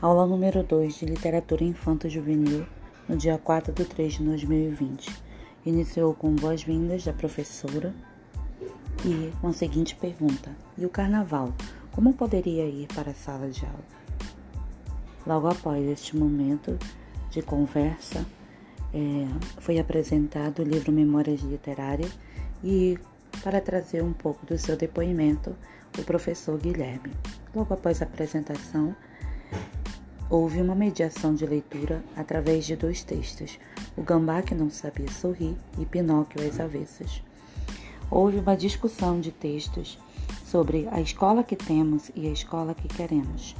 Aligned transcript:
Aula 0.00 0.28
número 0.28 0.62
2 0.62 0.94
de 0.94 1.06
Literatura 1.06 1.64
Infanto-Juvenil, 1.64 2.64
no 3.08 3.16
dia 3.16 3.36
4 3.36 3.72
de 3.72 3.84
3 3.84 4.12
de 4.12 4.24
2020. 4.26 5.10
Iniciou 5.66 6.14
com 6.14 6.36
boas-vindas 6.36 7.04
da 7.04 7.12
professora 7.12 7.92
e 9.04 9.32
com 9.40 9.48
a 9.48 9.52
seguinte 9.52 9.96
pergunta: 9.96 10.54
E 10.76 10.86
o 10.86 10.88
carnaval? 10.88 11.52
Como 11.90 12.14
poderia 12.14 12.64
ir 12.64 12.86
para 12.94 13.10
a 13.10 13.14
sala 13.14 13.48
de 13.48 13.66
aula? 13.66 13.84
Logo 15.26 15.48
após 15.48 15.84
este 15.84 16.16
momento 16.16 16.78
de 17.32 17.42
conversa, 17.42 18.24
é, 18.94 19.26
foi 19.58 19.80
apresentado 19.80 20.60
o 20.60 20.64
livro 20.64 20.92
Memórias 20.92 21.40
Literárias 21.40 22.16
e, 22.62 22.96
para 23.42 23.60
trazer 23.60 24.04
um 24.04 24.12
pouco 24.12 24.46
do 24.46 24.56
seu 24.56 24.76
depoimento, 24.76 25.56
o 25.98 26.04
professor 26.04 26.56
Guilherme. 26.56 27.12
Logo 27.52 27.74
após 27.74 28.00
a 28.00 28.04
apresentação, 28.04 28.94
Houve 30.30 30.60
uma 30.60 30.74
mediação 30.74 31.34
de 31.34 31.46
leitura 31.46 32.04
através 32.14 32.66
de 32.66 32.76
dois 32.76 33.02
textos, 33.02 33.58
O 33.96 34.02
Gambá 34.02 34.42
que 34.42 34.54
não 34.54 34.68
sabia 34.68 35.10
sorrir 35.10 35.56
e 35.78 35.86
Pinóquio 35.86 36.46
às 36.46 36.60
avessas. 36.60 37.22
Houve 38.10 38.38
uma 38.38 38.54
discussão 38.54 39.20
de 39.20 39.32
textos 39.32 39.98
sobre 40.44 40.86
a 40.90 41.00
escola 41.00 41.42
que 41.42 41.56
temos 41.56 42.10
e 42.14 42.28
a 42.28 42.30
escola 42.30 42.74
que 42.74 42.88
queremos. 42.88 43.56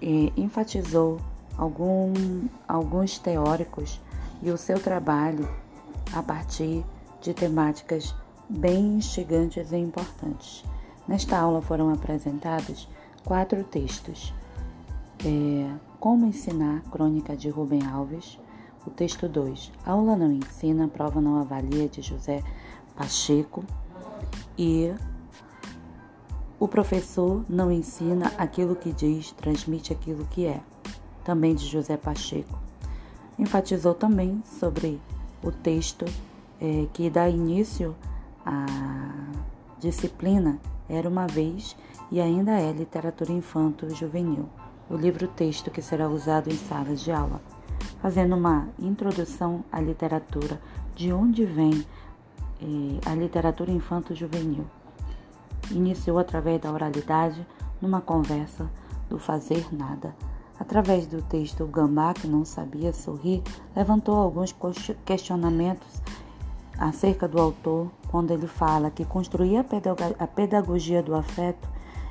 E 0.00 0.32
enfatizou 0.36 1.20
algum, 1.56 2.48
alguns 2.66 3.20
teóricos 3.20 4.00
e 4.42 4.50
o 4.50 4.58
seu 4.58 4.80
trabalho 4.80 5.48
a 6.12 6.24
partir 6.24 6.84
de 7.20 7.32
temáticas 7.32 8.12
bem 8.48 8.96
instigantes 8.96 9.70
e 9.70 9.76
importantes. 9.76 10.64
Nesta 11.06 11.38
aula 11.38 11.62
foram 11.62 11.92
apresentados 11.92 12.88
quatro 13.24 13.62
textos 13.62 14.34
é, 15.24 15.70
Como 16.00 16.26
ensinar, 16.26 16.82
crônica 16.90 17.36
de 17.36 17.48
Rubem 17.48 17.86
Alves. 17.86 18.38
O 18.84 18.90
texto 18.90 19.28
2, 19.28 19.70
Aula 19.86 20.16
não 20.16 20.32
ensina, 20.32 20.88
prova 20.88 21.20
não 21.20 21.36
avalia, 21.36 21.88
de 21.88 22.02
José 22.02 22.42
Pacheco. 22.96 23.64
E 24.58 24.92
o 26.58 26.66
professor 26.66 27.44
não 27.48 27.70
ensina 27.70 28.32
aquilo 28.36 28.74
que 28.74 28.92
diz, 28.92 29.30
transmite 29.32 29.92
aquilo 29.92 30.24
que 30.26 30.46
é, 30.46 30.60
também 31.22 31.54
de 31.54 31.66
José 31.66 31.96
Pacheco. 31.96 32.58
Enfatizou 33.38 33.94
também 33.94 34.42
sobre 34.44 35.00
o 35.40 35.52
texto 35.52 36.04
é, 36.60 36.88
que 36.92 37.08
dá 37.08 37.28
início 37.28 37.94
à 38.44 38.66
disciplina 39.78 40.58
Era 40.88 41.08
uma 41.08 41.26
vez 41.26 41.76
e 42.10 42.20
ainda 42.20 42.52
é 42.52 42.72
literatura 42.72 43.32
infanto-juvenil 43.32 44.48
o 44.92 44.96
livro-texto 44.96 45.70
que 45.70 45.80
será 45.80 46.06
usado 46.06 46.50
em 46.50 46.56
salas 46.56 47.00
de 47.00 47.10
aula, 47.10 47.40
fazendo 48.02 48.36
uma 48.36 48.68
introdução 48.78 49.64
à 49.72 49.80
literatura, 49.80 50.60
de 50.94 51.10
onde 51.10 51.46
vem 51.46 51.82
eh, 52.60 53.10
a 53.10 53.14
literatura 53.14 53.70
infanto-juvenil. 53.70 54.66
Iniciou 55.70 56.18
através 56.18 56.60
da 56.60 56.70
oralidade, 56.70 57.46
numa 57.80 58.02
conversa 58.02 58.70
do 59.08 59.18
fazer 59.18 59.66
nada. 59.74 60.14
Através 60.60 61.06
do 61.06 61.22
texto 61.22 61.64
O 61.64 61.66
Gambá, 61.66 62.12
que 62.12 62.26
não 62.26 62.44
sabia 62.44 62.92
sorrir, 62.92 63.42
levantou 63.74 64.14
alguns 64.14 64.54
questionamentos 65.06 66.02
acerca 66.78 67.26
do 67.26 67.40
autor 67.40 67.90
quando 68.08 68.30
ele 68.30 68.46
fala 68.46 68.90
que 68.90 69.06
construir 69.06 69.56
a 69.56 70.26
pedagogia 70.26 71.02
do 71.02 71.14
afeto 71.14 71.66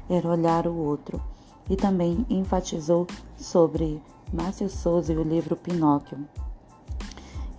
era 0.09 0.27
olhar 0.27 0.65
o 0.65 0.75
outro 0.75 1.21
e 1.69 1.75
também 1.75 2.25
enfatizou 2.29 3.07
sobre 3.37 4.01
Márcio 4.31 4.69
Souza 4.69 5.13
e 5.13 5.17
o 5.17 5.23
livro 5.23 5.55
Pinóquio. 5.55 6.17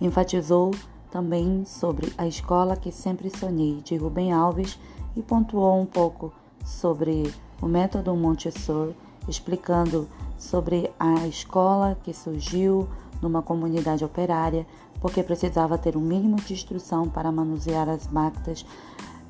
Enfatizou 0.01 0.71
também 1.11 1.63
sobre 1.65 2.11
A 2.17 2.27
Escola 2.27 2.75
que 2.75 2.91
Sempre 2.91 3.29
Sonhei, 3.29 3.81
de 3.81 3.95
Rubem 3.95 4.33
Alves, 4.33 4.79
e 5.15 5.21
pontuou 5.21 5.79
um 5.79 5.85
pouco 5.85 6.33
sobre 6.65 7.31
o 7.61 7.67
método 7.67 8.15
Montessori, 8.15 8.95
explicando 9.27 10.09
sobre 10.37 10.91
a 10.99 11.27
escola 11.27 11.97
que 12.03 12.13
surgiu 12.13 12.89
numa 13.21 13.41
comunidade 13.41 14.03
operária, 14.03 14.65
porque 14.99 15.21
precisava 15.21 15.77
ter 15.77 15.95
um 15.95 16.01
mínimo 16.01 16.37
de 16.37 16.53
instrução 16.53 17.07
para 17.07 17.31
manusear 17.31 17.87
as 17.87 18.07
máquinas 18.07 18.65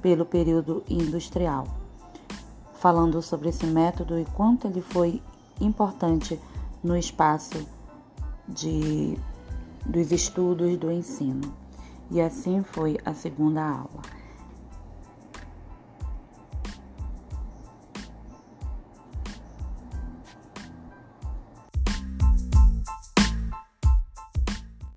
pelo 0.01 0.25
período 0.25 0.83
industrial 0.89 1.82
falando 2.83 3.21
sobre 3.21 3.47
esse 3.47 3.65
método 3.65 4.19
e 4.19 4.25
quanto 4.25 4.67
ele 4.67 4.81
foi 4.81 5.21
importante 5.61 6.37
no 6.83 6.97
espaço 6.97 7.65
de, 8.45 9.17
dos 9.85 10.11
estudos 10.11 10.75
do 10.75 10.91
ensino. 10.91 11.53
E 12.11 12.19
assim 12.19 12.61
foi 12.61 12.97
a 13.05 13.13
segunda 13.13 13.63
aula. 13.63 14.01